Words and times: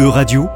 E-Radio, 0.00 0.48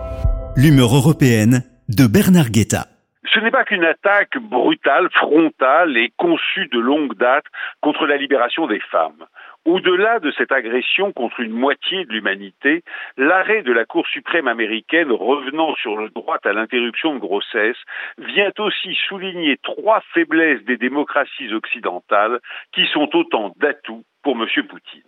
l'humeur 0.56 0.94
européenne 0.94 1.64
de 1.90 2.06
Bernard 2.06 2.48
Guetta. 2.48 2.86
Ce 3.30 3.38
n'est 3.40 3.50
pas 3.50 3.64
qu'une 3.64 3.84
attaque 3.84 4.38
brutale, 4.38 5.08
frontale 5.12 5.98
et 5.98 6.10
conçue 6.16 6.66
de 6.72 6.80
longue 6.80 7.14
date 7.18 7.44
contre 7.82 8.06
la 8.06 8.16
libération 8.16 8.66
des 8.66 8.80
femmes. 8.90 9.26
Au-delà 9.64 10.18
de 10.20 10.30
cette 10.32 10.52
agression 10.52 11.12
contre 11.12 11.40
une 11.40 11.52
moitié 11.52 12.04
de 12.04 12.12
l'humanité, 12.12 12.82
l'arrêt 13.16 13.62
de 13.62 13.72
la 13.72 13.86
Cour 13.86 14.06
suprême 14.06 14.46
américaine 14.46 15.10
revenant 15.10 15.74
sur 15.76 15.96
le 15.96 16.10
droit 16.10 16.38
à 16.44 16.52
l'interruption 16.52 17.14
de 17.14 17.18
grossesse 17.20 17.78
vient 18.18 18.52
aussi 18.58 18.94
souligner 19.08 19.56
trois 19.62 20.02
faiblesses 20.12 20.62
des 20.64 20.76
démocraties 20.76 21.54
occidentales 21.54 22.40
qui 22.72 22.86
sont 22.92 23.08
autant 23.16 23.54
d'atouts 23.56 24.04
pour 24.22 24.36
M. 24.36 24.46
Poutine. 24.68 25.02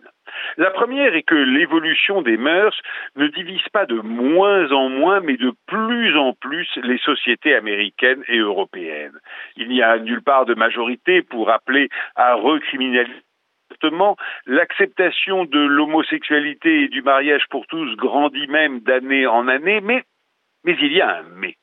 La 0.57 0.70
première 0.70 1.15
est 1.15 1.23
que 1.23 1.34
l'évolution 1.34 2.23
des 2.23 2.37
mœurs 2.37 2.79
ne 3.16 3.27
divise 3.29 3.66
pas 3.73 3.87
de 3.87 3.98
moins 4.01 4.70
en 4.73 4.88
moins, 4.88 5.20
mais 5.20 5.37
de 5.37 5.52
plus 5.66 6.16
en 6.16 6.33
plus 6.34 6.69
les 6.83 6.98
sociétés 6.98 7.55
américaines 7.55 8.23
et 8.29 8.38
européennes. 8.38 9.19
Il 9.57 9.69
n'y 9.69 9.83
a 9.83 9.98
nulle 9.98 10.23
part 10.23 10.45
de 10.45 10.55
majorité 10.55 11.23
pour 11.23 11.51
appeler 11.51 11.88
à 12.15 12.34
recriminaliser 12.34 13.26
l'acceptation 14.47 15.45
de 15.45 15.59
l'homosexualité 15.59 16.83
et 16.83 16.89
du 16.89 17.03
mariage 17.03 17.45
pour 17.51 17.67
tous 17.67 17.97
grandit 17.97 18.48
même 18.48 18.80
d'année 18.80 19.27
en 19.27 19.48
année, 19.48 19.80
mais, 19.80 20.03
mais 20.65 20.77
il 20.80 20.93
y 20.93 21.01
a 21.01 21.19
un 21.19 21.25
mais 21.37 21.57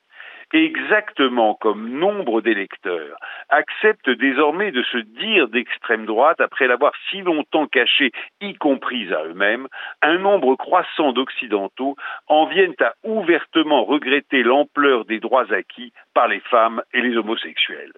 exactement 0.54 1.55
comme 1.55 1.90
nombre 1.90 2.41
d'électeurs 2.41 3.18
acceptent 3.49 4.09
désormais 4.09 4.71
de 4.71 4.84
se 4.84 4.98
dire 4.98 5.48
d'extrême 5.48 6.05
droite 6.05 6.40
après 6.40 6.68
l'avoir 6.68 6.94
si 7.09 7.21
longtemps 7.21 7.68
caché, 7.68 8.12
y 8.40 8.54
compris 8.54 9.12
à 9.13 9.26
eux-mêmes, 9.26 9.68
un 10.02 10.20
nombre 10.20 10.55
croissant 10.55 11.12
d'Occidentaux 11.12 11.95
en 12.27 12.45
viennent 12.45 12.76
à 12.82 12.93
ouvertement 13.04 13.84
regretter 13.84 14.43
l'ampleur 14.43 15.05
des 15.05 15.20
droits 15.20 15.52
acquis 15.52 15.91
par 16.13 16.27
les 16.27 16.40
femmes 16.41 16.84
et 16.93 17.02
les 17.02 17.18
homosexuels. 17.18 17.93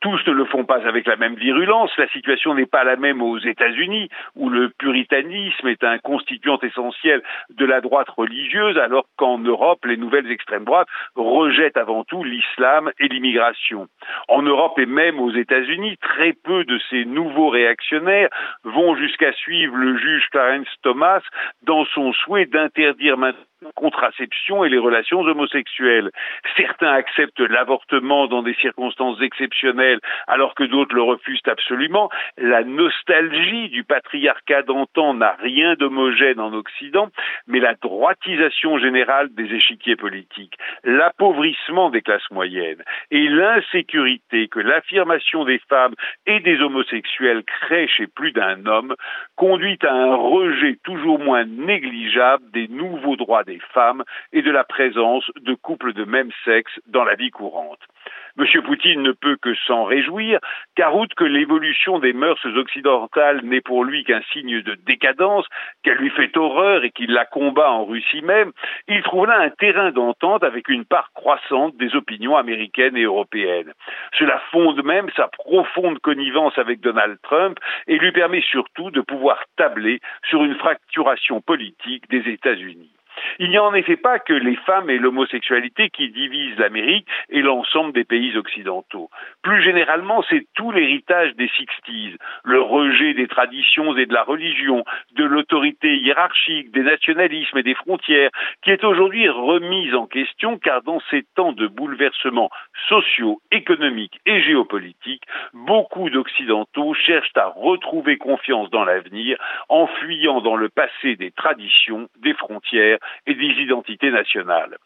Tous 0.00 0.20
ne 0.26 0.32
le 0.32 0.44
font 0.46 0.64
pas 0.64 0.86
avec 0.86 1.06
la 1.06 1.16
même 1.16 1.34
virulence. 1.34 1.90
La 1.96 2.08
situation 2.08 2.54
n'est 2.54 2.66
pas 2.66 2.82
la 2.82 2.96
même 2.96 3.22
aux 3.22 3.38
États-Unis, 3.38 4.08
où 4.34 4.50
le 4.50 4.68
puritanisme 4.70 5.68
est 5.68 5.84
un 5.84 5.98
constituant 5.98 6.58
essentiel 6.60 7.22
de 7.50 7.64
la 7.64 7.80
droite 7.80 8.08
religieuse, 8.10 8.78
alors 8.78 9.04
qu'en 9.16 9.38
Europe, 9.38 9.84
les 9.84 9.96
nouvelles 9.96 10.30
extrêmes 10.30 10.64
droites 10.64 10.88
rejettent 11.14 11.76
avant 11.76 12.04
tout 12.04 12.24
l'islam 12.24 12.90
et 12.98 13.08
l'immigration. 13.08 13.86
En 14.28 14.42
Europe 14.42 14.78
et 14.78 14.86
même 14.86 15.20
aux 15.20 15.32
États-Unis, 15.32 15.96
très 15.98 16.32
peu 16.32 16.64
de 16.64 16.78
ces 16.90 17.04
nouveaux 17.04 17.48
réactionnaires 17.48 18.28
vont 18.64 18.96
jusqu'à 18.96 19.32
suivre 19.32 19.76
le 19.76 19.96
juge 19.96 20.26
Clarence 20.30 20.68
Thomas 20.82 21.22
dans 21.62 21.84
son 21.86 22.12
souhait 22.12 22.46
d'interdire 22.46 23.16
maintenant 23.16 23.51
contraception 23.74 24.64
et 24.64 24.68
les 24.68 24.78
relations 24.78 25.20
homosexuelles. 25.20 26.10
Certains 26.56 26.92
acceptent 26.92 27.40
l'avortement 27.40 28.26
dans 28.26 28.42
des 28.42 28.54
circonstances 28.54 29.20
exceptionnelles 29.20 30.00
alors 30.26 30.54
que 30.54 30.64
d'autres 30.64 30.94
le 30.94 31.02
refusent 31.02 31.40
absolument. 31.46 32.10
La 32.38 32.64
nostalgie 32.64 33.68
du 33.68 33.84
patriarcat 33.84 34.62
d'antan 34.62 35.14
n'a 35.14 35.36
rien 35.40 35.74
d'homogène 35.74 36.40
en 36.40 36.52
Occident, 36.52 37.08
mais 37.46 37.60
la 37.60 37.74
droitisation 37.74 38.78
générale 38.78 39.28
des 39.34 39.54
échiquiers 39.54 39.96
politiques, 39.96 40.56
l'appauvrissement 40.84 41.90
des 41.90 42.02
classes 42.02 42.30
moyennes 42.30 42.82
et 43.10 43.28
l'insécurité 43.28 44.48
que 44.48 44.60
l'affirmation 44.60 45.44
des 45.44 45.60
femmes 45.68 45.94
et 46.26 46.40
des 46.40 46.60
homosexuels 46.60 47.42
crée 47.44 47.88
chez 47.88 48.06
plus 48.06 48.32
d'un 48.32 48.66
homme 48.66 48.94
conduit 49.36 49.78
à 49.82 49.92
un 49.92 50.14
rejet 50.14 50.78
toujours 50.84 51.18
moins 51.18 51.44
négligeable 51.44 52.44
des 52.52 52.68
nouveaux 52.68 53.16
droits 53.16 53.44
des 53.44 53.51
femmes 53.58 54.04
et 54.32 54.42
de 54.42 54.50
la 54.50 54.64
présence 54.64 55.24
de 55.40 55.54
couples 55.54 55.92
de 55.92 56.04
même 56.04 56.30
sexe 56.44 56.72
dans 56.86 57.04
la 57.04 57.14
vie 57.14 57.30
courante. 57.30 57.80
M. 58.38 58.46
Poutine 58.62 59.02
ne 59.02 59.12
peut 59.12 59.36
que 59.36 59.54
s'en 59.66 59.84
réjouir, 59.84 60.38
car 60.74 60.96
outre 60.96 61.14
que 61.14 61.24
l'évolution 61.24 61.98
des 61.98 62.14
mœurs 62.14 62.44
occidentales 62.56 63.42
n'est 63.42 63.60
pour 63.60 63.84
lui 63.84 64.04
qu'un 64.04 64.22
signe 64.32 64.62
de 64.62 64.74
décadence, 64.86 65.46
qu'elle 65.82 65.98
lui 65.98 66.10
fait 66.10 66.34
horreur 66.36 66.82
et 66.84 66.90
qu'il 66.90 67.12
la 67.12 67.26
combat 67.26 67.70
en 67.70 67.84
Russie 67.84 68.22
même, 68.22 68.52
il 68.88 69.02
trouve 69.02 69.26
là 69.26 69.38
un 69.38 69.50
terrain 69.50 69.90
d'entente 69.90 70.44
avec 70.44 70.68
une 70.68 70.84
part 70.84 71.12
croissante 71.12 71.76
des 71.76 71.94
opinions 71.94 72.36
américaines 72.36 72.96
et 72.96 73.02
européennes. 73.02 73.72
Cela 74.18 74.40
fonde 74.50 74.82
même 74.82 75.10
sa 75.14 75.28
profonde 75.28 75.98
connivence 75.98 76.56
avec 76.56 76.80
Donald 76.80 77.18
Trump 77.22 77.58
et 77.86 77.98
lui 77.98 78.12
permet 78.12 78.40
surtout 78.40 78.90
de 78.90 79.02
pouvoir 79.02 79.44
tabler 79.56 80.00
sur 80.28 80.42
une 80.42 80.56
fracturation 80.56 81.40
politique 81.40 82.08
des 82.08 82.30
États-Unis. 82.30 82.90
Il 83.38 83.50
n'y 83.50 83.56
a 83.56 83.64
en 83.64 83.74
effet 83.74 83.96
pas 83.96 84.18
que 84.18 84.32
les 84.32 84.56
femmes 84.56 84.90
et 84.90 84.98
l'homosexualité 84.98 85.90
qui 85.90 86.10
divisent 86.10 86.58
l'Amérique 86.58 87.06
et 87.30 87.42
l'ensemble 87.42 87.92
des 87.92 88.04
pays 88.04 88.36
occidentaux. 88.36 89.10
Plus 89.42 89.62
généralement, 89.62 90.22
c'est 90.28 90.46
tout 90.54 90.70
l'héritage 90.70 91.34
des 91.36 91.48
Sixties, 91.56 92.16
le 92.44 92.60
rejet 92.60 93.14
des 93.14 93.28
traditions 93.28 93.96
et 93.96 94.06
de 94.06 94.14
la 94.14 94.22
religion, 94.22 94.84
de 95.14 95.24
l'autorité 95.24 95.96
hiérarchique, 95.96 96.70
des 96.72 96.82
nationalismes 96.82 97.58
et 97.58 97.62
des 97.62 97.74
frontières, 97.74 98.30
qui 98.62 98.70
est 98.70 98.84
aujourd'hui 98.84 99.28
remise 99.28 99.94
en 99.94 100.06
question 100.06 100.58
car 100.58 100.82
dans 100.82 101.00
ces 101.10 101.24
temps 101.34 101.52
de 101.52 101.66
bouleversements 101.66 102.50
sociaux, 102.88 103.40
économiques 103.50 104.20
et 104.26 104.40
géopolitiques, 104.42 105.24
beaucoup 105.52 106.10
d'Occidentaux 106.10 106.94
cherchent 106.94 107.36
à 107.36 107.46
retrouver 107.46 108.18
confiance 108.18 108.70
dans 108.70 108.84
l'avenir 108.84 109.38
en 109.68 109.86
fuyant 109.86 110.40
dans 110.40 110.56
le 110.56 110.68
passé 110.68 111.16
des 111.16 111.30
traditions, 111.30 112.08
des 112.18 112.34
frontières 112.34 112.98
et 113.26 113.34
des 113.34 113.62
identités 113.62 114.10
nationales. 114.10 114.76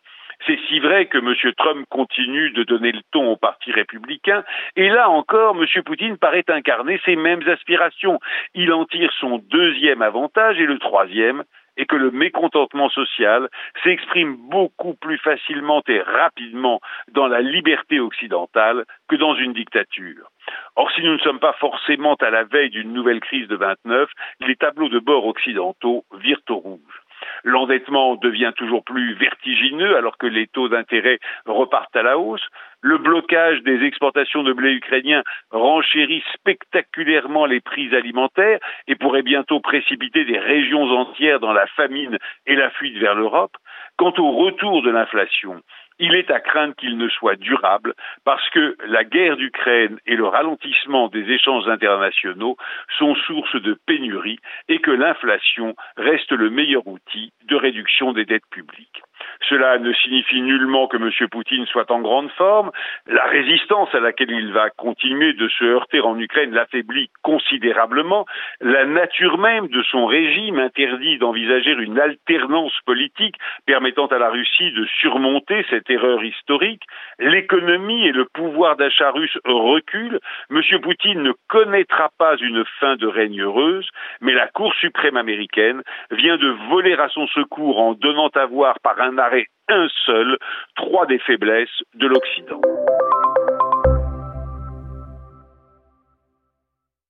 C'est 0.46 0.58
si 0.68 0.80
vrai 0.80 1.06
que 1.06 1.18
M. 1.18 1.34
Trump 1.56 1.86
continue 1.88 2.50
de 2.50 2.62
donner 2.62 2.92
le 2.92 3.00
ton 3.10 3.32
au 3.32 3.36
Parti 3.36 3.72
républicain, 3.72 4.44
et 4.76 4.88
là 4.90 5.08
encore, 5.08 5.56
M. 5.56 5.82
Poutine 5.82 6.18
paraît 6.18 6.44
incarner 6.48 7.00
ces 7.04 7.16
mêmes 7.16 7.48
aspirations. 7.48 8.18
Il 8.54 8.72
en 8.72 8.84
tire 8.84 9.12
son 9.18 9.38
deuxième 9.38 10.02
avantage 10.02 10.60
et 10.60 10.66
le 10.66 10.78
troisième, 10.78 11.42
et 11.76 11.86
que 11.86 11.96
le 11.96 12.10
mécontentement 12.10 12.88
social 12.88 13.48
s'exprime 13.82 14.36
beaucoup 14.36 14.94
plus 14.94 15.18
facilement 15.18 15.82
et 15.88 16.00
rapidement 16.00 16.80
dans 17.12 17.26
la 17.26 17.40
liberté 17.40 18.00
occidentale 18.00 18.84
que 19.08 19.16
dans 19.16 19.34
une 19.34 19.52
dictature. 19.52 20.30
Or, 20.76 20.90
si 20.92 21.02
nous 21.02 21.12
ne 21.12 21.18
sommes 21.18 21.40
pas 21.40 21.54
forcément 21.54 22.14
à 22.14 22.30
la 22.30 22.44
veille 22.44 22.70
d'une 22.70 22.92
nouvelle 22.92 23.20
crise 23.20 23.48
de 23.48 23.56
29, 23.56 24.10
les 24.40 24.56
tableaux 24.56 24.88
de 24.88 24.98
bord 24.98 25.26
occidentaux 25.26 26.04
virent 26.14 26.40
au 26.48 26.56
rouge. 26.56 27.02
L'endettement 27.46 28.16
devient 28.16 28.52
toujours 28.56 28.82
plus 28.82 29.14
vertigineux 29.14 29.96
alors 29.96 30.18
que 30.18 30.26
les 30.26 30.48
taux 30.48 30.68
d'intérêt 30.68 31.20
repartent 31.46 31.94
à 31.94 32.02
la 32.02 32.18
hausse. 32.18 32.44
Le 32.80 32.98
blocage 32.98 33.62
des 33.62 33.84
exportations 33.84 34.42
de 34.42 34.52
blé 34.52 34.72
ukrainien 34.72 35.22
renchérit 35.52 36.24
spectaculairement 36.34 37.46
les 37.46 37.60
prix 37.60 37.94
alimentaires 37.94 38.58
et 38.88 38.96
pourrait 38.96 39.22
bientôt 39.22 39.60
précipiter 39.60 40.24
des 40.24 40.40
régions 40.40 40.90
entières 40.90 41.38
dans 41.38 41.52
la 41.52 41.68
famine 41.68 42.18
et 42.46 42.56
la 42.56 42.68
fuite 42.70 42.98
vers 42.98 43.14
l'Europe. 43.14 43.56
Quant 43.96 44.12
au 44.18 44.32
retour 44.32 44.82
de 44.82 44.90
l'inflation, 44.90 45.62
il 45.98 46.14
est 46.14 46.30
à 46.30 46.40
craindre 46.40 46.74
qu'il 46.74 46.98
ne 46.98 47.08
soit 47.08 47.36
durable 47.36 47.94
parce 48.24 48.48
que 48.50 48.76
la 48.86 49.04
guerre 49.04 49.36
d'Ukraine 49.36 49.98
et 50.06 50.16
le 50.16 50.26
ralentissement 50.26 51.08
des 51.08 51.30
échanges 51.30 51.66
internationaux 51.66 52.56
sont 52.98 53.14
source 53.14 53.56
de 53.62 53.78
pénurie 53.86 54.38
et 54.68 54.80
que 54.80 54.90
l'inflation 54.90 55.74
reste 55.96 56.32
le 56.32 56.50
meilleur 56.50 56.86
outil 56.86 57.32
de 57.44 57.56
réduction 57.56 58.12
des 58.12 58.26
dettes 58.26 58.46
publiques. 58.50 59.02
Cela 59.48 59.78
ne 59.78 59.92
signifie 59.92 60.42
nullement 60.42 60.88
que 60.88 60.96
M. 60.96 61.10
Poutine 61.30 61.66
soit 61.66 61.90
en 61.90 62.00
grande 62.00 62.30
forme. 62.32 62.70
La 63.06 63.24
résistance 63.24 63.94
à 63.94 64.00
laquelle 64.00 64.30
il 64.30 64.52
va 64.52 64.70
continuer 64.70 65.32
de 65.32 65.48
se 65.48 65.64
heurter 65.64 66.00
en 66.00 66.18
Ukraine 66.18 66.52
l'affaiblit 66.52 67.10
considérablement. 67.22 68.26
La 68.60 68.84
nature 68.84 69.38
même 69.38 69.68
de 69.68 69.82
son 69.84 70.06
régime 70.06 70.58
interdit 70.58 71.18
d'envisager 71.18 71.72
une 71.72 71.98
alternance 71.98 72.78
politique 72.84 73.36
permettant 73.86 74.06
à 74.06 74.18
la 74.18 74.30
Russie 74.30 74.72
de 74.72 74.84
surmonter 75.00 75.64
cette 75.70 75.88
erreur 75.90 76.24
historique. 76.24 76.82
L'économie 77.20 78.08
et 78.08 78.12
le 78.12 78.24
pouvoir 78.24 78.76
d'achat 78.76 79.12
russe 79.12 79.38
reculent. 79.44 80.18
M. 80.50 80.60
Poutine 80.82 81.22
ne 81.22 81.32
connaîtra 81.48 82.10
pas 82.18 82.36
une 82.40 82.64
fin 82.80 82.96
de 82.96 83.06
règne 83.06 83.42
heureuse, 83.42 83.88
mais 84.20 84.32
la 84.32 84.48
Cour 84.48 84.74
suprême 84.74 85.16
américaine 85.16 85.82
vient 86.10 86.36
de 86.36 86.48
voler 86.68 86.94
à 86.94 87.08
son 87.10 87.28
secours 87.28 87.78
en 87.78 87.92
donnant 87.94 88.30
à 88.34 88.46
voir 88.46 88.80
par 88.80 89.00
un 89.00 89.18
arrêt 89.18 89.46
un 89.68 89.86
seul 90.04 90.36
trois 90.74 91.06
des 91.06 91.18
faiblesses 91.20 91.82
de 91.94 92.08
l'Occident. 92.08 92.60